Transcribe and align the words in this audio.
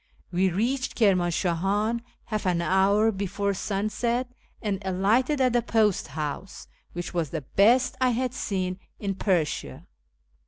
"We 0.31 0.49
reached 0.49 0.95
Kirmanshahan 0.95 2.01
half 2.25 2.47
an 2.47 2.59
hour 2.59 3.11
before 3.11 3.53
sunset, 3.53 4.31
and 4.59 4.81
alighted 4.83 5.39
at 5.39 5.53
the 5.53 5.61
post 5.61 6.07
house, 6.07 6.67
which 6.93 7.13
was 7.13 7.29
the 7.29 7.41
best 7.41 7.97
I 8.01 8.09
had 8.09 8.33
seen 8.33 8.79
in 8.99 9.13
Persia. 9.13 9.85